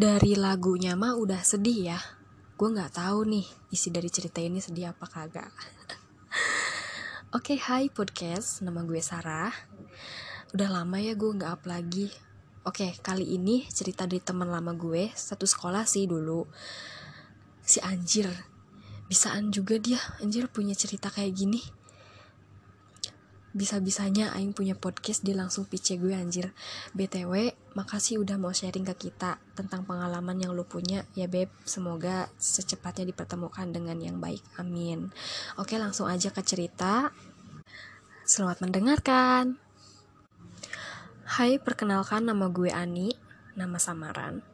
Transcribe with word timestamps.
Dari 0.00 0.32
lagunya 0.32 0.96
mah 0.96 1.12
udah 1.12 1.44
sedih 1.44 1.92
ya. 1.92 2.00
Gue 2.56 2.72
nggak 2.72 2.96
tahu 2.96 3.20
nih 3.36 3.44
isi 3.68 3.92
dari 3.92 4.08
cerita 4.08 4.40
ini 4.40 4.56
sedih 4.56 4.96
apa 4.96 5.04
kagak. 5.04 5.52
Oke, 7.36 7.52
okay, 7.52 7.58
hai 7.60 7.92
podcast. 7.92 8.64
Nama 8.64 8.80
gue 8.88 8.96
Sarah. 9.04 9.52
Udah 10.56 10.72
lama 10.72 10.96
ya 10.96 11.12
gue 11.12 11.28
nggak 11.36 11.52
up 11.52 11.68
lagi. 11.68 12.08
Oke, 12.64 12.88
okay, 12.88 12.90
kali 12.96 13.28
ini 13.36 13.68
cerita 13.68 14.08
dari 14.08 14.24
teman 14.24 14.48
lama 14.48 14.72
gue, 14.72 15.12
satu 15.12 15.44
sekolah 15.44 15.84
sih 15.84 16.08
dulu. 16.08 16.48
Si 17.60 17.76
anjir. 17.84 18.32
Bisaan 19.04 19.52
juga 19.52 19.76
dia, 19.76 20.00
anjir 20.24 20.48
punya 20.48 20.72
cerita 20.72 21.12
kayak 21.12 21.36
gini 21.36 21.60
bisa-bisanya 23.50 24.30
Aing 24.38 24.54
punya 24.54 24.78
podcast 24.78 25.26
dia 25.26 25.34
langsung 25.34 25.66
pice 25.66 25.98
gue 25.98 26.14
anjir 26.14 26.54
BTW 26.94 27.50
makasih 27.80 28.20
udah 28.20 28.36
mau 28.36 28.52
sharing 28.52 28.84
ke 28.92 29.08
kita 29.08 29.40
tentang 29.56 29.88
pengalaman 29.88 30.36
yang 30.36 30.52
lu 30.52 30.68
punya 30.68 31.08
ya 31.16 31.24
beb. 31.24 31.48
Semoga 31.64 32.28
secepatnya 32.36 33.08
dipertemukan 33.08 33.72
dengan 33.72 33.96
yang 33.96 34.20
baik. 34.20 34.44
Amin. 34.60 35.08
Oke 35.56 35.80
langsung 35.80 36.04
aja 36.04 36.28
ke 36.28 36.44
cerita. 36.44 37.08
Selamat 38.28 38.60
mendengarkan. 38.60 39.56
Hai 41.24 41.56
perkenalkan 41.56 42.28
nama 42.28 42.52
gue 42.52 42.68
Ani 42.68 43.16
nama 43.56 43.80
samaran. 43.80 44.44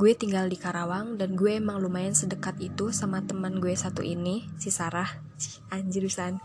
Gue 0.00 0.16
tinggal 0.16 0.48
di 0.48 0.56
Karawang 0.56 1.20
dan 1.20 1.36
gue 1.36 1.60
emang 1.60 1.84
lumayan 1.84 2.16
sedekat 2.16 2.56
itu 2.64 2.96
sama 2.96 3.20
teman 3.22 3.60
gue 3.60 3.76
satu 3.76 4.00
ini 4.00 4.48
si 4.56 4.72
Sarah. 4.72 5.20
Anjir 5.68 6.08
san 6.08 6.40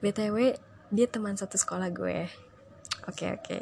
btw 0.00 0.56
dia 0.88 1.06
teman 1.12 1.36
satu 1.36 1.60
sekolah 1.60 1.92
gue. 1.92 2.24
Oke 3.04 3.36
oke 3.36 3.60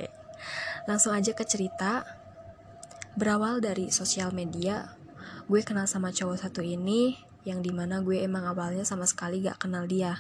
langsung 0.87 1.13
aja 1.13 1.35
ke 1.35 1.43
cerita. 1.47 2.07
Berawal 3.19 3.61
dari 3.61 3.91
sosial 3.91 4.31
media 4.31 4.97
gue 5.47 5.63
kenal 5.63 5.87
sama 5.87 6.11
cowok 6.11 6.43
satu 6.43 6.63
ini 6.63 7.15
yang 7.47 7.63
di 7.63 7.71
mana 7.71 8.03
gue 8.03 8.19
emang 8.19 8.51
awalnya 8.51 8.83
sama 8.83 9.07
sekali 9.07 9.43
gak 9.43 9.63
kenal 9.63 9.87
dia. 9.87 10.19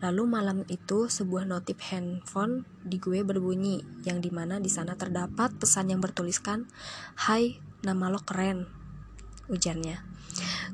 Lalu 0.00 0.22
malam 0.26 0.58
itu 0.66 1.06
sebuah 1.06 1.46
notif 1.46 1.78
handphone 1.92 2.64
di 2.82 2.98
gue 2.98 3.22
berbunyi 3.22 3.84
yang 4.08 4.18
di 4.18 4.32
mana 4.32 4.58
di 4.58 4.72
sana 4.72 4.96
terdapat 4.96 5.54
pesan 5.60 5.92
yang 5.92 6.00
bertuliskan 6.00 6.66
Hai 7.14 7.60
nama 7.84 8.08
lo 8.08 8.18
keren 8.24 8.66
ujarnya. 9.52 10.02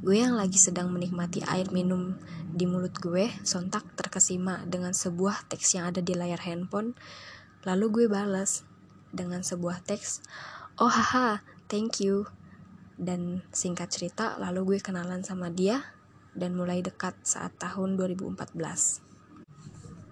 Gue 0.00 0.20
yang 0.20 0.36
lagi 0.36 0.60
sedang 0.60 0.92
menikmati 0.92 1.42
air 1.48 1.72
minum 1.72 2.16
di 2.48 2.64
mulut 2.64 2.96
gue 3.00 3.28
sontak 3.42 3.84
terkesima 3.98 4.62
dengan 4.68 4.92
sebuah 4.92 5.48
teks 5.48 5.76
yang 5.76 5.90
ada 5.90 6.00
di 6.04 6.12
layar 6.16 6.40
handphone. 6.44 6.96
Lalu 7.66 7.86
gue 7.92 8.06
balas 8.06 8.62
dengan 9.16 9.40
sebuah 9.40 9.80
teks, 9.88 10.20
"Oh 10.76 10.92
haha, 10.92 11.40
thank 11.72 12.04
you." 12.04 12.28
Dan 13.00 13.40
singkat 13.50 13.88
cerita, 13.88 14.36
lalu 14.36 14.76
gue 14.76 14.78
kenalan 14.84 15.24
sama 15.24 15.48
dia 15.48 15.96
dan 16.36 16.52
mulai 16.52 16.84
dekat 16.84 17.16
saat 17.24 17.56
tahun 17.56 17.96
2014. 17.96 19.00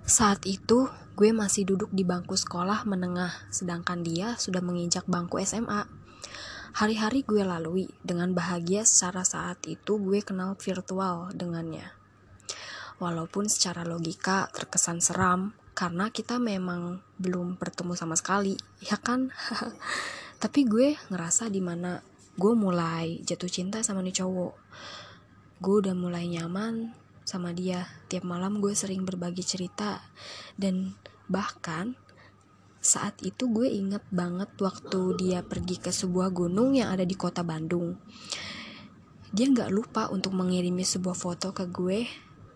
Saat 0.05 0.49
itu, 0.49 0.89
gue 1.17 1.31
masih 1.33 1.69
duduk 1.69 1.93
di 1.93 2.05
bangku 2.05 2.37
sekolah 2.37 2.89
menengah, 2.89 3.33
sedangkan 3.53 4.01
dia 4.01 4.41
sudah 4.41 4.61
menginjak 4.65 5.05
bangku 5.05 5.41
SMA. 5.45 5.85
Hari-hari 6.77 7.25
gue 7.29 7.45
lalui 7.45 7.93
dengan 8.01 8.33
bahagia 8.33 8.89
secara 8.89 9.23
saat 9.25 9.61
itu 9.69 10.01
gue 10.01 10.21
kenal 10.25 10.57
virtual 10.57 11.31
dengannya 11.37 12.05
walaupun 13.03 13.51
secara 13.51 13.83
logika 13.83 14.51
terkesan 14.55 15.03
seram 15.03 15.55
karena 15.75 16.09
kita 16.15 16.39
memang 16.39 17.03
belum 17.19 17.59
bertemu 17.59 17.99
sama 17.99 18.15
sekali 18.15 18.55
ya 18.79 18.95
kan? 18.97 19.35
Tapi 20.43 20.61
gue 20.71 20.95
ngerasa 21.11 21.51
di 21.51 21.59
mana 21.59 21.99
gue 22.39 22.53
mulai 22.55 23.23
jatuh 23.27 23.51
cinta 23.51 23.83
sama 23.83 24.03
nih 24.07 24.23
cowok. 24.23 24.55
Gue 25.59 25.75
udah 25.83 25.95
mulai 25.99 26.31
nyaman 26.31 26.95
sama 27.27 27.51
dia. 27.51 27.91
Tiap 28.07 28.23
malam 28.23 28.63
gue 28.63 28.71
sering 28.75 29.03
berbagi 29.03 29.43
cerita. 29.43 29.99
Dan 30.55 30.95
bahkan 31.27 31.99
saat 32.85 33.17
itu 33.25 33.49
gue 33.49 33.65
inget 33.67 34.05
banget 34.13 34.53
waktu 34.61 35.17
dia 35.17 35.41
pergi 35.41 35.81
ke 35.81 35.89
sebuah 35.89 36.31
gunung 36.31 36.77
yang 36.77 36.93
ada 36.93 37.03
di 37.03 37.17
kota 37.17 37.41
Bandung. 37.41 37.97
Dia 39.35 39.51
nggak 39.51 39.73
lupa 39.73 40.13
untuk 40.13 40.37
mengirimi 40.37 40.85
sebuah 40.85 41.17
foto 41.17 41.51
ke 41.51 41.67
gue 41.67 42.07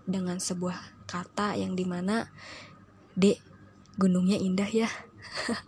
dengan 0.05 0.37
sebuah 0.37 1.09
kata 1.09 1.57
yang 1.57 1.73
di 1.73 1.89
mana 1.89 2.29
dek 3.19 3.43
gunungnya 3.99 4.39
indah 4.39 4.71
ya. 4.71 4.87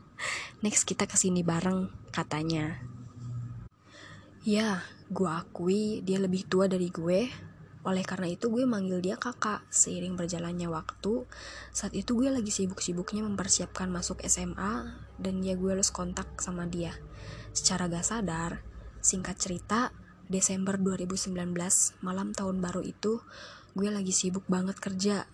Next 0.65 0.87
kita 0.87 1.11
ke 1.11 1.19
sini 1.19 1.43
bareng 1.43 1.91
katanya. 2.15 2.79
Ya 4.47 4.87
gue 5.11 5.27
akui 5.27 5.99
dia 6.07 6.23
lebih 6.23 6.47
tua 6.47 6.71
dari 6.71 6.95
gue. 6.95 7.27
Oleh 7.83 8.05
karena 8.07 8.31
itu 8.31 8.55
gue 8.55 8.63
manggil 8.71 9.03
dia 9.03 9.19
kakak. 9.19 9.67
Seiring 9.67 10.15
berjalannya 10.15 10.71
waktu 10.71 11.27
saat 11.75 11.91
itu 11.99 12.15
gue 12.15 12.31
lagi 12.31 12.55
sibuk-sibuknya 12.55 13.27
mempersiapkan 13.27 13.91
masuk 13.91 14.23
SMA 14.31 14.95
dan 15.19 15.43
ya 15.43 15.59
gue 15.59 15.75
harus 15.75 15.91
kontak 15.91 16.31
sama 16.39 16.71
dia. 16.71 16.95
Secara 17.51 17.91
gak 17.91 18.07
sadar 18.07 18.63
singkat 19.03 19.43
cerita 19.43 19.91
Desember 20.31 20.79
2019 20.79 21.35
malam 22.07 22.31
tahun 22.31 22.63
baru 22.63 22.87
itu 22.87 23.19
gue 23.75 23.91
lagi 23.91 24.15
sibuk 24.15 24.47
banget 24.47 24.79
kerja. 24.79 25.27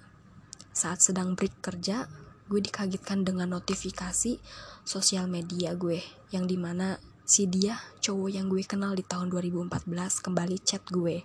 Saat 0.76 1.00
sedang 1.00 1.32
break 1.32 1.64
kerja, 1.64 2.04
gue 2.52 2.60
dikagetkan 2.60 3.24
dengan 3.24 3.48
notifikasi 3.56 4.36
sosial 4.84 5.24
media 5.24 5.72
gue 5.72 6.04
yang 6.28 6.44
di 6.44 6.60
mana 6.60 7.00
si 7.24 7.48
dia 7.48 7.80
cowok 8.04 8.28
yang 8.28 8.52
gue 8.52 8.60
kenal 8.60 8.92
di 8.92 9.00
tahun 9.00 9.32
2014 9.32 9.88
kembali 10.20 10.60
chat 10.60 10.84
gue. 10.92 11.24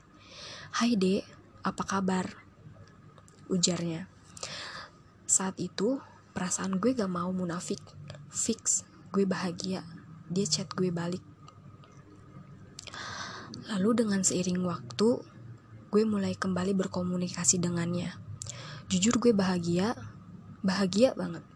Hai 0.71 0.95
dek, 0.95 1.27
apa 1.67 1.83
kabar? 1.83 2.31
Ujarnya. 3.51 4.07
Saat 5.27 5.59
itu, 5.59 5.99
perasaan 6.31 6.79
gue 6.79 6.95
gak 6.95 7.11
mau 7.11 7.27
munafik. 7.35 7.83
Fix, 8.31 8.87
gue 9.11 9.27
bahagia. 9.27 9.83
Dia 10.31 10.47
chat 10.47 10.71
gue 10.79 10.95
balik. 10.95 11.27
Lalu 13.67 13.99
dengan 13.99 14.23
seiring 14.23 14.63
waktu, 14.63 15.19
gue 15.91 16.03
mulai 16.07 16.39
kembali 16.39 16.71
berkomunikasi 16.71 17.59
dengannya. 17.59 18.30
Jujur 18.91 19.23
gue 19.23 19.31
bahagia, 19.31 19.95
bahagia 20.67 21.15
banget 21.15 21.47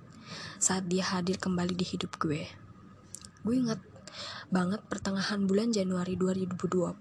saat 0.55 0.87
dia 0.87 1.03
hadir 1.03 1.35
kembali 1.35 1.75
di 1.75 1.83
hidup 1.83 2.15
gue. 2.15 2.47
Gue 3.43 3.59
inget 3.59 3.83
banget 4.47 4.79
pertengahan 4.87 5.43
bulan 5.43 5.67
Januari 5.75 6.15
2020, 6.15 6.95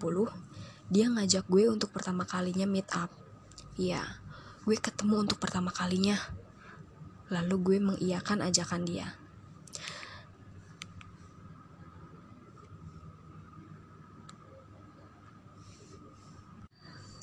dia 0.91 1.07
ngajak 1.07 1.47
gue 1.47 1.71
untuk 1.71 1.95
pertama 1.95 2.27
kalinya 2.27 2.67
meet 2.67 2.91
up. 2.99 3.15
Iya, 3.79 4.03
gue 4.67 4.75
ketemu 4.75 5.23
untuk 5.23 5.39
pertama 5.39 5.71
kalinya. 5.71 6.19
Lalu 7.31 7.55
gue 7.63 7.79
mengiyakan 7.95 8.43
ajakan 8.43 8.83
dia. 8.91 9.15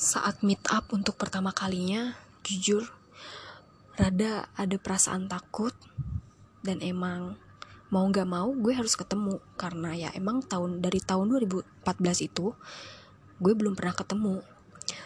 saat 0.02 0.42
meet 0.42 0.64
up 0.74 0.90
untuk 0.96 1.14
pertama 1.14 1.54
kalinya, 1.54 2.18
jujur, 2.42 2.90
rada 4.02 4.50
ada 4.58 4.76
perasaan 4.82 5.30
takut 5.30 5.78
dan 6.66 6.82
emang 6.82 7.38
mau 7.94 8.10
gak 8.10 8.26
mau 8.26 8.50
gue 8.50 8.74
harus 8.74 8.98
ketemu. 8.98 9.38
Karena 9.54 9.94
ya 9.94 10.10
emang 10.18 10.42
tahun 10.42 10.82
dari 10.82 10.98
tahun 10.98 11.30
2014 11.46 11.86
itu 12.26 12.58
gue 13.38 13.54
belum 13.54 13.78
pernah 13.78 13.94
ketemu. 13.94 14.42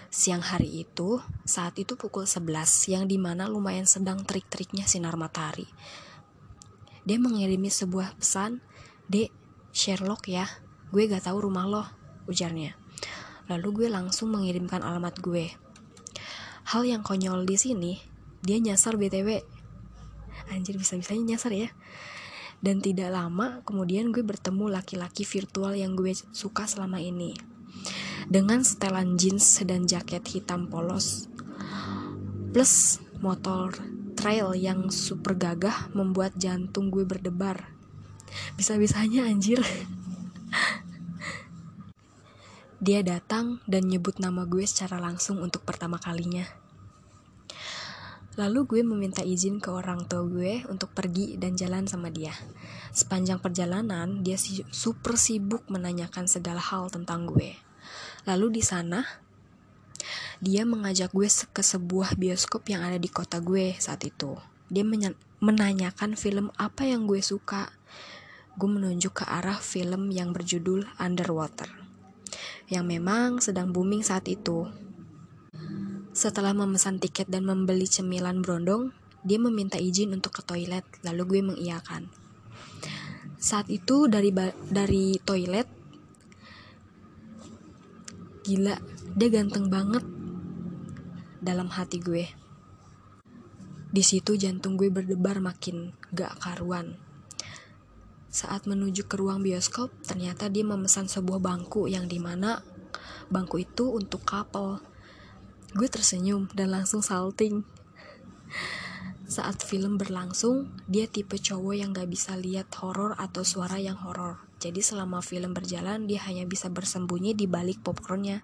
Siang 0.08 0.40
hari 0.40 0.88
itu 0.88 1.20
saat 1.44 1.76
itu 1.76 2.00
pukul 2.00 2.24
11 2.24 2.48
yang 2.88 3.04
di 3.04 3.20
mana 3.20 3.52
lumayan 3.52 3.84
sedang 3.84 4.24
terik-teriknya 4.24 4.88
sinar 4.88 5.20
matahari. 5.20 5.68
Dia 7.04 7.20
mengirimi 7.20 7.68
sebuah 7.68 8.16
pesan 8.16 8.64
dek 9.12 9.30
Sherlock 9.76 10.32
ya 10.32 10.48
gue 10.96 11.12
gak 11.12 11.28
tahu 11.28 11.52
rumah 11.52 11.68
lo 11.68 11.84
ujarnya. 12.32 12.80
Lalu 13.52 13.84
gue 13.84 13.88
langsung 13.92 14.32
mengirimkan 14.32 14.80
alamat 14.80 15.20
gue. 15.20 15.52
Hal 16.66 16.82
yang 16.88 17.06
konyol 17.06 17.46
di 17.46 17.60
sini, 17.60 17.94
dia 18.46 18.62
nyasar 18.62 18.94
BTW. 18.96 19.42
Anjir 20.54 20.78
bisa-bisanya 20.78 21.34
nyasar 21.34 21.52
ya. 21.58 21.74
Dan 22.62 22.80
tidak 22.80 23.10
lama 23.10 23.66
kemudian 23.66 24.14
gue 24.14 24.22
bertemu 24.22 24.70
laki-laki 24.70 25.26
virtual 25.26 25.74
yang 25.74 25.98
gue 25.98 26.14
suka 26.30 26.70
selama 26.70 27.02
ini. 27.02 27.34
Dengan 28.30 28.62
setelan 28.62 29.18
jeans 29.18 29.66
dan 29.66 29.90
jaket 29.90 30.22
hitam 30.30 30.70
polos. 30.70 31.26
Plus 32.54 33.02
motor 33.20 33.74
trail 34.14 34.54
yang 34.54 34.94
super 34.94 35.34
gagah 35.36 35.90
membuat 35.98 36.38
jantung 36.38 36.94
gue 36.94 37.04
berdebar. 37.04 37.74
Bisa-bisanya 38.56 39.26
anjir. 39.26 39.62
Dia 42.86 43.02
datang 43.02 43.66
dan 43.66 43.90
nyebut 43.90 44.22
nama 44.22 44.46
gue 44.46 44.62
secara 44.70 45.02
langsung 45.02 45.42
untuk 45.42 45.66
pertama 45.66 45.98
kalinya. 45.98 46.65
Lalu 48.36 48.60
gue 48.68 48.82
meminta 48.84 49.24
izin 49.24 49.64
ke 49.64 49.72
orang 49.72 50.12
tua 50.12 50.28
gue 50.28 50.68
untuk 50.68 50.92
pergi 50.92 51.40
dan 51.40 51.56
jalan 51.56 51.88
sama 51.88 52.12
dia. 52.12 52.36
Sepanjang 52.92 53.40
perjalanan, 53.40 54.28
dia 54.28 54.36
super 54.76 55.16
sibuk 55.16 55.64
menanyakan 55.72 56.28
segala 56.28 56.60
hal 56.60 56.92
tentang 56.92 57.32
gue. 57.32 57.56
Lalu 58.28 58.60
di 58.60 58.64
sana, 58.66 59.08
dia 60.44 60.68
mengajak 60.68 61.16
gue 61.16 61.32
ke 61.32 61.64
sebuah 61.64 62.20
bioskop 62.20 62.68
yang 62.68 62.84
ada 62.84 63.00
di 63.00 63.08
kota 63.08 63.40
gue 63.40 63.72
saat 63.80 64.04
itu. 64.04 64.36
Dia 64.68 64.84
menanyakan 65.40 66.20
film 66.20 66.52
apa 66.60 66.84
yang 66.84 67.08
gue 67.08 67.24
suka. 67.24 67.72
Gue 68.60 68.68
menunjuk 68.68 69.24
ke 69.24 69.26
arah 69.28 69.60
film 69.64 70.12
yang 70.12 70.36
berjudul 70.36 70.88
Underwater, 71.00 71.72
yang 72.68 72.88
memang 72.88 73.40
sedang 73.40 73.72
booming 73.72 74.04
saat 74.04 74.28
itu. 74.28 74.68
Setelah 76.16 76.56
memesan 76.56 76.96
tiket 76.96 77.28
dan 77.28 77.44
membeli 77.44 77.84
cemilan 77.92 78.40
brondong, 78.40 78.96
dia 79.28 79.36
meminta 79.36 79.76
izin 79.76 80.16
untuk 80.16 80.40
ke 80.40 80.48
toilet, 80.48 80.88
lalu 81.04 81.28
gue 81.28 81.42
mengiyakan. 81.44 82.08
Saat 83.36 83.68
itu 83.68 84.08
dari 84.08 84.32
dari 84.72 85.20
toilet, 85.20 85.68
gila, 88.48 88.80
dia 89.12 89.28
ganteng 89.28 89.68
banget 89.68 90.08
dalam 91.44 91.68
hati 91.68 92.00
gue. 92.00 92.32
Di 93.92 94.00
situ 94.00 94.40
jantung 94.40 94.80
gue 94.80 94.88
berdebar 94.88 95.44
makin 95.44 95.92
gak 96.16 96.40
karuan. 96.40 96.96
Saat 98.32 98.72
menuju 98.72 99.04
ke 99.12 99.20
ruang 99.20 99.44
bioskop, 99.44 99.92
ternyata 100.08 100.48
dia 100.48 100.64
memesan 100.64 101.12
sebuah 101.12 101.44
bangku 101.44 101.92
yang 101.92 102.08
di 102.08 102.24
mana 102.24 102.64
bangku 103.28 103.60
itu 103.60 103.92
untuk 103.92 104.24
couple 104.24 104.95
Gue 105.76 105.92
tersenyum 105.92 106.48
dan 106.56 106.72
langsung 106.72 107.04
salting. 107.04 107.68
Saat 109.28 109.60
film 109.60 110.00
berlangsung, 110.00 110.72
dia 110.88 111.04
tipe 111.04 111.36
cowok 111.36 111.76
yang 111.76 111.92
gak 111.92 112.08
bisa 112.08 112.32
lihat 112.40 112.72
horor 112.80 113.12
atau 113.20 113.44
suara 113.44 113.76
yang 113.76 114.00
horor. 114.00 114.40
Jadi 114.64 114.80
selama 114.80 115.20
film 115.20 115.52
berjalan, 115.52 116.08
dia 116.08 116.24
hanya 116.32 116.48
bisa 116.48 116.72
bersembunyi 116.72 117.36
di 117.36 117.44
balik 117.44 117.84
popcornnya. 117.84 118.40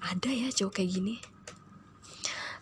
Ada 0.00 0.32
ya 0.32 0.48
cowok 0.48 0.80
kayak 0.80 0.90
gini? 0.96 1.20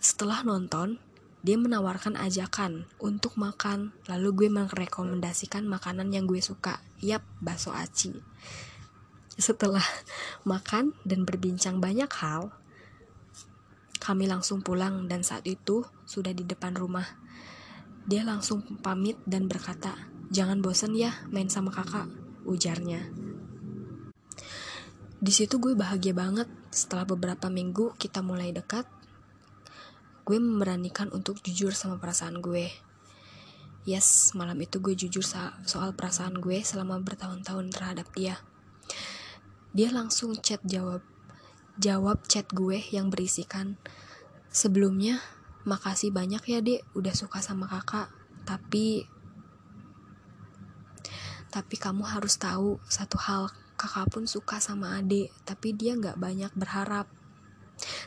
Setelah 0.03 0.43
nonton, 0.43 0.99
dia 1.47 1.55
menawarkan 1.55 2.19
ajakan 2.19 2.91
untuk 2.99 3.39
makan. 3.39 3.95
Lalu 4.11 4.29
gue 4.35 4.49
merekomendasikan 4.51 5.63
makanan 5.71 6.11
yang 6.11 6.27
gue 6.27 6.43
suka. 6.43 6.83
Yap, 6.99 7.23
bakso 7.39 7.71
aci. 7.71 8.11
Setelah 9.39 9.87
makan 10.43 10.99
dan 11.07 11.23
berbincang 11.23 11.79
banyak 11.79 12.11
hal, 12.11 12.51
kami 14.09 14.25
langsung 14.25 14.65
pulang 14.65 15.05
dan 15.05 15.21
saat 15.21 15.45
itu 15.45 15.85
sudah 16.09 16.33
di 16.33 16.49
depan 16.49 16.73
rumah. 16.73 17.05
Dia 18.09 18.25
langsung 18.25 18.65
pamit 18.81 19.21
dan 19.29 19.53
berkata, 19.53 19.93
"Jangan 20.33 20.65
bosan 20.65 20.97
ya 20.97 21.13
main 21.29 21.53
sama 21.53 21.69
kakak," 21.69 22.09
ujarnya. 22.49 23.05
Di 25.21 25.29
situ 25.29 25.61
gue 25.61 25.77
bahagia 25.77 26.17
banget. 26.17 26.49
Setelah 26.73 27.05
beberapa 27.05 27.53
minggu 27.53 28.01
kita 28.01 28.25
mulai 28.25 28.49
dekat, 28.49 28.89
gue 30.25 30.41
memberanikan 30.41 31.13
untuk 31.13 31.45
jujur 31.45 31.77
sama 31.77 32.01
perasaan 32.01 32.41
gue. 32.41 32.73
Yes, 33.85 34.33
malam 34.33 34.57
itu 34.65 34.81
gue 34.81 34.97
jujur 34.97 35.25
soal 35.69 35.93
perasaan 35.93 36.41
gue 36.41 36.65
selama 36.65 36.97
bertahun-tahun 37.05 37.77
terhadap 37.77 38.09
dia. 38.17 38.41
Dia 39.77 39.93
langsung 39.93 40.33
chat 40.41 40.65
jawab 40.65 41.05
jawab 41.79 42.27
chat 42.27 42.51
gue 42.51 42.83
yang 42.91 43.11
berisikan 43.11 43.79
sebelumnya 44.51 45.23
makasih 45.63 46.11
banyak 46.11 46.43
ya 46.47 46.59
dek 46.59 46.83
udah 46.99 47.15
suka 47.15 47.39
sama 47.39 47.71
kakak 47.71 48.11
tapi 48.43 49.07
tapi 51.49 51.81
kamu 51.81 52.05
harus 52.05 52.37
tahu 52.37 52.77
satu 52.87 53.17
hal 53.17 53.49
kakak 53.79 54.11
pun 54.11 54.27
suka 54.27 54.61
sama 54.61 54.99
adik 55.01 55.33
tapi 55.47 55.73
dia 55.73 55.95
nggak 55.95 56.19
banyak 56.21 56.53
berharap. 56.53 57.07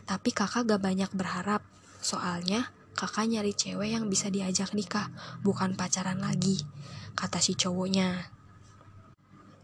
Tapi 0.03 0.29
kakak 0.35 0.67
gak 0.67 0.83
banyak 0.83 1.07
berharap 1.15 1.63
soalnya 2.03 2.69
kakak 2.91 3.31
nyari 3.31 3.55
cewek 3.55 3.95
yang 3.95 4.11
bisa 4.11 4.27
diajak 4.27 4.75
nikah 4.75 5.07
bukan 5.47 5.79
pacaran 5.79 6.19
lagi 6.19 6.59
kata 7.15 7.39
si 7.39 7.55
cowoknya. 7.55 8.29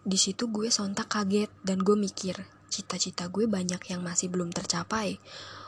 Di 0.07 0.15
situ 0.15 0.47
gue 0.47 0.71
sontak 0.71 1.11
kaget 1.11 1.51
dan 1.67 1.83
gue 1.83 1.99
mikir 1.99 2.56
cita-cita 2.67 3.27
gue 3.31 3.47
banyak 3.47 3.79
yang 3.91 4.03
masih 4.03 4.27
belum 4.31 4.51
tercapai. 4.51 5.19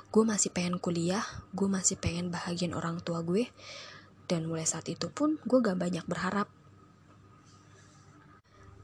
Gue 0.09 0.23
masih 0.25 0.49
pengen 0.49 0.81
kuliah, 0.81 1.21
gue 1.53 1.69
masih 1.69 1.95
pengen 2.01 2.33
bahagian 2.33 2.73
orang 2.73 2.97
tua 2.99 3.21
gue, 3.21 3.45
dan 4.25 4.49
mulai 4.49 4.65
saat 4.65 4.89
itu 4.89 5.09
pun 5.13 5.37
gue 5.45 5.59
gak 5.61 5.77
banyak 5.77 6.05
berharap. 6.09 6.49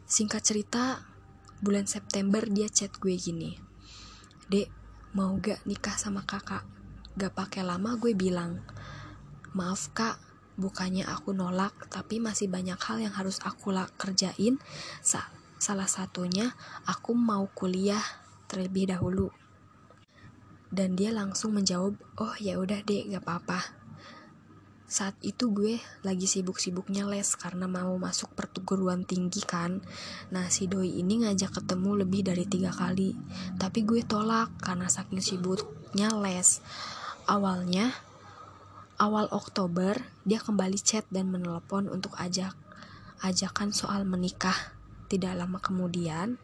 Singkat 0.06 0.42
cerita, 0.46 1.02
bulan 1.66 1.90
September 1.90 2.46
dia 2.46 2.70
chat 2.70 2.94
gue 3.02 3.18
gini, 3.18 3.58
Dek, 4.46 4.70
mau 5.18 5.34
gak 5.42 5.66
nikah 5.66 5.98
sama 5.98 6.22
kakak? 6.22 6.62
Gak 7.18 7.34
pakai 7.34 7.66
lama 7.66 7.98
gue 7.98 8.14
bilang, 8.14 8.62
maaf 9.58 9.90
kak, 9.98 10.22
bukannya 10.62 11.10
aku 11.10 11.34
nolak, 11.34 11.74
tapi 11.90 12.22
masih 12.22 12.52
banyak 12.54 12.78
hal 12.78 13.02
yang 13.02 13.18
harus 13.18 13.42
aku 13.42 13.74
kerjain 13.98 14.62
saat 15.02 15.34
Salah 15.66 15.90
satunya 15.90 16.54
aku 16.86 17.18
mau 17.18 17.50
kuliah 17.50 18.06
terlebih 18.46 18.86
dahulu. 18.94 19.34
Dan 20.70 20.94
dia 20.94 21.10
langsung 21.10 21.58
menjawab, 21.58 21.98
"Oh, 22.22 22.38
ya 22.38 22.62
udah 22.62 22.86
deh, 22.86 23.10
gak 23.10 23.26
apa-apa." 23.26 23.74
Saat 24.86 25.18
itu 25.26 25.50
gue 25.50 25.82
lagi 26.06 26.30
sibuk-sibuknya 26.30 27.10
les 27.10 27.34
karena 27.34 27.66
mau 27.66 27.98
masuk 27.98 28.38
perguruan 28.38 29.10
tinggi 29.10 29.42
kan. 29.42 29.82
Nah 30.30 30.54
si 30.54 30.70
doi 30.70 31.02
ini 31.02 31.26
ngajak 31.26 31.58
ketemu 31.58 32.06
lebih 32.06 32.30
dari 32.30 32.46
tiga 32.46 32.70
kali. 32.70 33.18
Tapi 33.58 33.82
gue 33.90 34.06
tolak 34.06 34.54
karena 34.62 34.86
saking 34.86 35.26
sibuknya 35.26 36.14
les. 36.22 36.62
Awalnya, 37.26 37.90
awal 39.02 39.34
Oktober 39.34 39.98
dia 40.30 40.38
kembali 40.38 40.78
chat 40.78 41.10
dan 41.10 41.34
menelepon 41.34 41.90
untuk 41.90 42.14
ajak 42.22 42.54
ajakan 43.26 43.74
soal 43.74 44.06
menikah. 44.06 44.76
Tidak 45.06 45.34
lama 45.38 45.62
kemudian, 45.62 46.42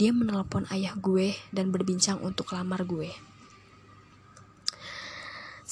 dia 0.00 0.10
menelpon 0.10 0.64
ayah 0.72 0.96
gue 0.96 1.36
dan 1.52 1.68
berbincang 1.68 2.18
untuk 2.24 2.56
lamar 2.56 2.88
gue. 2.88 3.12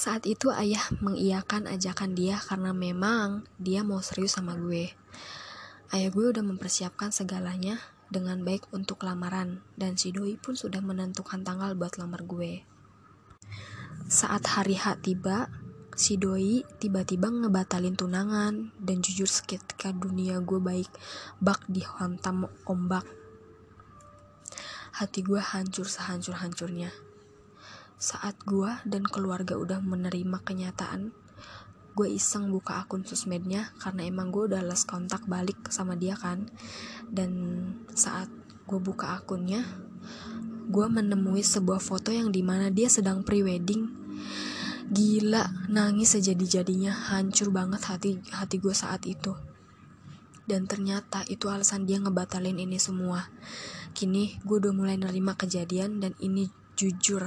Saat 0.00 0.24
itu 0.24 0.48
ayah 0.48 0.80
mengiyakan 1.04 1.68
ajakan 1.68 2.16
dia 2.16 2.40
karena 2.40 2.72
memang 2.72 3.44
dia 3.60 3.84
mau 3.84 4.00
serius 4.00 4.32
sama 4.36 4.56
gue. 4.56 4.92
Ayah 5.92 6.08
gue 6.08 6.24
udah 6.32 6.40
mempersiapkan 6.40 7.12
segalanya 7.12 7.76
dengan 8.08 8.40
baik 8.40 8.72
untuk 8.72 9.04
lamaran 9.04 9.60
dan 9.76 10.00
si 10.00 10.08
doi 10.08 10.40
pun 10.40 10.56
sudah 10.56 10.80
menentukan 10.80 11.44
tanggal 11.44 11.76
buat 11.76 12.00
lamar 12.00 12.24
gue. 12.24 12.64
Saat 14.10 14.48
hari 14.56 14.74
H 14.74 14.98
tiba, 15.04 15.52
si 16.00 16.16
doi 16.16 16.64
tiba-tiba 16.80 17.28
ngebatalin 17.28 17.92
tunangan. 17.92 18.73
Dan 18.80 19.04
jujur 19.04 19.28
seketika 19.28 19.92
dunia 19.92 20.40
gue 20.40 20.57
baik 20.57 20.88
bak 21.45 21.69
dihantam 21.69 22.49
ombak. 22.64 23.04
Hati 24.97 25.21
gue 25.21 25.37
hancur 25.37 25.85
sehancur-hancurnya. 25.85 26.88
Saat 28.00 28.40
gue 28.49 28.73
dan 28.88 29.04
keluarga 29.04 29.61
udah 29.61 29.85
menerima 29.85 30.40
kenyataan 30.40 31.12
gue 31.90 32.07
iseng 32.16 32.49
buka 32.49 32.87
akun 32.87 33.02
sosmednya 33.04 33.75
karena 33.76 34.07
emang 34.07 34.30
gue 34.33 34.47
udah 34.49 34.62
les 34.62 34.88
kontak 34.88 35.28
balik 35.28 35.69
sama 35.69 36.00
dia 36.00 36.16
kan. 36.16 36.49
Dan 37.04 37.30
saat 37.92 38.33
gue 38.64 38.80
buka 38.80 39.21
akunnya 39.21 39.66
gue 40.71 40.87
menemui 40.87 41.42
sebuah 41.42 41.83
foto 41.83 42.14
yang 42.14 42.30
di 42.30 42.47
mana 42.47 42.71
dia 42.71 42.87
sedang 42.87 43.26
prewedding 43.26 43.90
gila 44.90 45.70
nangis 45.70 46.18
sejadi-jadinya 46.18 46.90
hancur 46.90 47.54
banget 47.54 47.87
hati 47.87 48.18
hati 48.35 48.59
gue 48.59 48.75
saat 48.75 49.06
itu. 49.06 49.38
Dan 50.50 50.66
ternyata 50.66 51.23
itu 51.30 51.47
alasan 51.47 51.87
dia 51.87 52.02
ngebatalin 52.02 52.59
ini 52.59 52.75
semua. 52.82 53.30
Kini 53.94 54.42
gue 54.42 54.59
udah 54.59 54.75
mulai 54.75 54.99
nerima 54.99 55.38
kejadian 55.38 56.02
dan 56.02 56.18
ini 56.18 56.50
jujur 56.75 57.23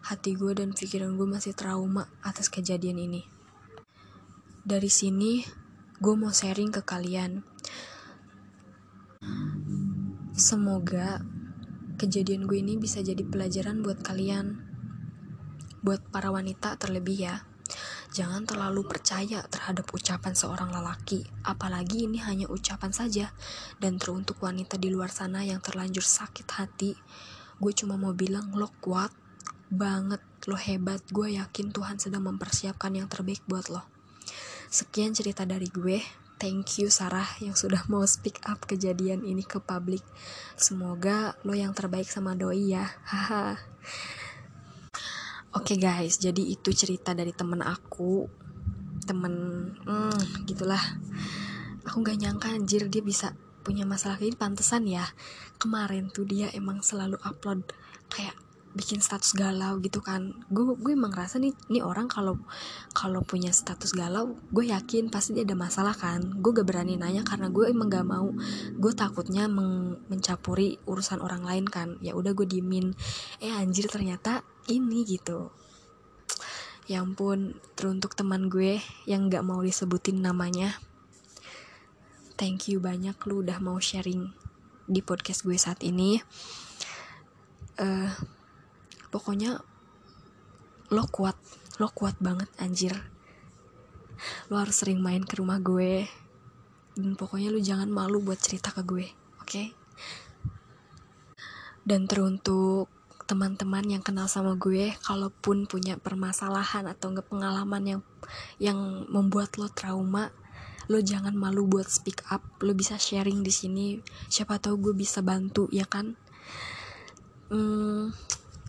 hati 0.00 0.32
gue 0.32 0.52
dan 0.56 0.72
pikiran 0.72 1.12
gue 1.20 1.28
masih 1.28 1.52
trauma 1.52 2.08
atas 2.24 2.48
kejadian 2.48 2.96
ini. 2.96 3.28
Dari 4.64 4.88
sini 4.88 5.44
gue 6.00 6.14
mau 6.16 6.32
sharing 6.32 6.72
ke 6.72 6.80
kalian. 6.80 7.44
Semoga 10.32 11.20
kejadian 12.00 12.48
gue 12.48 12.64
ini 12.64 12.80
bisa 12.80 13.04
jadi 13.04 13.20
pelajaran 13.28 13.84
buat 13.84 14.00
kalian 14.00 14.73
Buat 15.84 16.00
para 16.08 16.32
wanita 16.32 16.80
terlebih 16.80 17.28
ya, 17.28 17.44
jangan 18.08 18.48
terlalu 18.48 18.88
percaya 18.88 19.44
terhadap 19.44 19.84
ucapan 19.92 20.32
seorang 20.32 20.72
lelaki, 20.72 21.28
apalagi 21.44 22.08
ini 22.08 22.24
hanya 22.24 22.48
ucapan 22.48 22.88
saja. 22.88 23.36
Dan 23.76 24.00
teruntuk 24.00 24.40
wanita 24.40 24.80
di 24.80 24.88
luar 24.88 25.12
sana 25.12 25.44
yang 25.44 25.60
terlanjur 25.60 26.00
sakit 26.00 26.48
hati, 26.56 26.96
gue 27.60 27.72
cuma 27.76 28.00
mau 28.00 28.16
bilang 28.16 28.56
lo 28.56 28.72
kuat 28.80 29.12
banget, 29.68 30.24
lo 30.48 30.56
hebat. 30.56 31.04
Gue 31.12 31.36
yakin 31.36 31.68
Tuhan 31.68 32.00
sedang 32.00 32.32
mempersiapkan 32.32 32.96
yang 32.96 33.12
terbaik 33.12 33.44
buat 33.44 33.68
lo. 33.68 33.84
Sekian 34.72 35.12
cerita 35.12 35.44
dari 35.44 35.68
gue. 35.68 36.00
Thank 36.40 36.80
you 36.80 36.88
Sarah 36.88 37.28
yang 37.44 37.60
sudah 37.60 37.84
mau 37.92 38.08
speak 38.08 38.40
up 38.48 38.64
kejadian 38.64 39.20
ini 39.28 39.44
ke 39.44 39.60
publik. 39.60 40.02
Semoga 40.56 41.36
lo 41.44 41.52
yang 41.52 41.76
terbaik 41.76 42.08
sama 42.08 42.32
doi 42.32 42.72
ya. 42.72 42.88
Haha 43.04 43.60
Oke 45.54 45.78
okay 45.78 45.86
guys, 45.86 46.18
jadi 46.18 46.42
itu 46.50 46.74
cerita 46.74 47.14
dari 47.14 47.30
temen 47.30 47.62
aku, 47.62 48.26
temen, 49.06 49.34
hmm, 49.86 50.50
gitulah. 50.50 50.82
Aku 51.86 52.02
gak 52.02 52.18
nyangka 52.18 52.50
anjir 52.50 52.90
dia 52.90 52.98
bisa 53.06 53.38
punya 53.62 53.86
masalah 53.86 54.18
kayak 54.18 54.34
ini 54.34 54.38
pantesan 54.42 54.82
ya. 54.90 55.06
Kemarin 55.62 56.10
tuh 56.10 56.26
dia 56.26 56.50
emang 56.50 56.82
selalu 56.82 57.22
upload 57.22 57.70
kayak 58.10 58.34
bikin 58.74 58.98
status 58.98 59.30
galau 59.38 59.78
gitu 59.78 60.02
kan. 60.02 60.34
Gue 60.50 60.74
gue 60.74 60.98
emang 60.98 61.14
ngerasa 61.14 61.38
nih 61.38 61.54
nih 61.70 61.86
orang 61.86 62.10
kalau 62.10 62.34
kalau 62.90 63.22
punya 63.22 63.54
status 63.54 63.94
galau 63.94 64.34
gue 64.50 64.74
yakin 64.74 65.06
pasti 65.06 65.38
dia 65.38 65.46
ada 65.46 65.54
masalah 65.54 65.94
kan. 65.94 66.34
Gue 66.42 66.50
gak 66.50 66.66
berani 66.66 66.98
nanya 66.98 67.22
karena 67.22 67.46
gue 67.46 67.70
emang 67.70 67.86
gak 67.94 68.02
mau. 68.02 68.34
Gue 68.74 68.90
takutnya 68.90 69.46
meng, 69.46 70.02
mencapuri 70.10 70.82
urusan 70.90 71.22
orang 71.22 71.46
lain 71.46 71.70
kan. 71.70 71.94
Ya 72.02 72.18
udah 72.18 72.34
gue 72.34 72.50
diemin. 72.50 72.90
Eh 73.38 73.54
anjir 73.54 73.86
ternyata 73.86 74.42
ini 74.68 75.04
gitu. 75.04 75.52
Ya 76.84 77.00
ampun 77.00 77.56
teruntuk 77.76 78.12
teman 78.12 78.52
gue 78.52 78.80
yang 79.08 79.32
gak 79.32 79.44
mau 79.44 79.64
disebutin 79.64 80.20
namanya. 80.20 80.76
Thank 82.34 82.68
you 82.68 82.82
banyak 82.82 83.16
lu 83.24 83.46
udah 83.46 83.62
mau 83.62 83.78
sharing 83.80 84.30
di 84.84 85.00
podcast 85.00 85.46
gue 85.46 85.56
saat 85.56 85.80
ini. 85.80 86.20
Uh, 87.80 88.10
pokoknya 89.08 89.58
lo 90.92 91.04
kuat 91.08 91.34
lo 91.80 91.88
kuat 91.90 92.20
banget 92.20 92.50
anjir. 92.60 92.94
Lo 94.52 94.60
harus 94.60 94.76
sering 94.76 95.00
main 95.00 95.24
ke 95.24 95.40
rumah 95.40 95.58
gue. 95.58 96.04
Dan 96.94 97.16
pokoknya 97.18 97.50
lo 97.50 97.58
jangan 97.58 97.90
malu 97.90 98.22
buat 98.22 98.38
cerita 98.38 98.70
ke 98.70 98.86
gue 98.86 99.06
oke? 99.40 99.48
Okay? 99.48 99.68
dan 101.84 102.08
teruntuk 102.08 102.88
teman-teman 103.24 103.84
yang 103.88 104.02
kenal 104.04 104.28
sama 104.28 104.56
gue 104.60 104.92
kalaupun 105.00 105.64
punya 105.64 105.96
permasalahan 105.96 106.84
atau 106.84 107.12
nggak 107.12 107.28
pengalaman 107.28 107.82
yang 107.84 108.00
yang 108.60 108.78
membuat 109.08 109.56
lo 109.56 109.72
trauma 109.72 110.28
lo 110.88 111.00
jangan 111.00 111.32
malu 111.32 111.64
buat 111.64 111.88
speak 111.88 112.28
up. 112.28 112.44
Lo 112.60 112.76
bisa 112.76 113.00
sharing 113.00 113.40
di 113.40 113.52
sini. 113.52 113.86
Siapa 114.28 114.60
tahu 114.60 114.90
gue 114.90 114.94
bisa 114.96 115.24
bantu 115.24 115.68
ya 115.72 115.88
kan? 115.88 116.16
Hmm, 117.48 118.12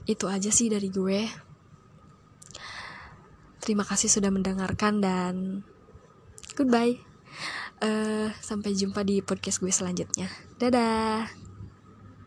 itu 0.08 0.26
aja 0.30 0.52
sih 0.52 0.72
dari 0.72 0.88
gue. 0.88 1.28
Terima 3.60 3.84
kasih 3.84 4.08
sudah 4.08 4.30
mendengarkan 4.30 5.02
dan 5.02 5.36
goodbye. 6.54 7.02
Uh, 7.84 8.32
sampai 8.40 8.72
jumpa 8.72 9.04
di 9.04 9.20
podcast 9.20 9.60
gue 9.60 9.74
selanjutnya. 9.74 10.32
Dadah 10.56 11.28